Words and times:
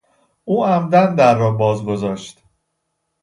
او 0.45 0.65
عمدا 0.65 1.05
در 1.05 1.37
را 1.37 1.51
باز 1.51 1.85
گذاشت. 1.85 2.43